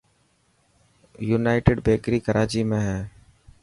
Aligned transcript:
يونائٽڊ 1.29 1.75
بيڪري 1.87 2.19
ڪراچي 2.25 2.61
۾ 2.71 2.79
هي. 2.87 2.99